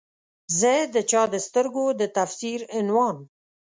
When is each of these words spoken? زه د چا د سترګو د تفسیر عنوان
زه 0.59 0.73
د 0.93 0.95
چا 1.11 1.21
د 1.33 1.35
سترګو 1.47 1.85
د 1.99 2.01
تفسیر 2.17 2.59
عنوان 2.77 3.17